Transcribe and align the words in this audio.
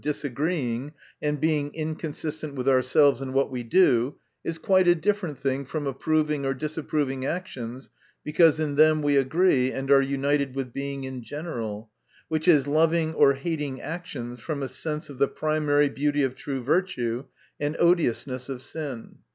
disagreeing 0.01 0.91
and 1.21 1.39
being 1.39 1.71
inconsistent 1.75 2.55
with 2.55 2.67
ourselves 2.67 3.21
in 3.21 3.31
what 3.31 3.51
we 3.51 3.61
do— 3.61 4.15
is 4.43 4.57
quite 4.57 4.87
a 4.87 4.95
different 4.95 5.37
thing 5.37 5.63
from 5.63 5.85
approving 5.85 6.43
or 6.43 6.55
disapproving 6.55 7.23
actions 7.23 7.91
because 8.23 8.59
in 8.59 8.77
them 8.77 9.03
we 9.03 9.15
agree 9.15 9.71
and 9.71 9.91
are 9.91 10.01
united 10.01 10.55
with 10.55 10.73
Being 10.73 11.03
in 11.03 11.21
general; 11.21 11.91
which 12.29 12.47
is 12.47 12.65
lov 12.65 12.95
ing 12.95 13.13
or 13.13 13.35
hatino 13.35 13.79
actions 13.79 14.39
from 14.39 14.63
a 14.63 14.67
sense 14.67 15.07
of 15.07 15.19
the 15.19 15.27
primary 15.27 15.87
beauty 15.87 16.23
of 16.23 16.33
true 16.33 16.63
virtue, 16.63 17.25
and 17.59 17.77
odiousness 17.79 18.49
of 18.49 18.63
sin. 18.63 19.17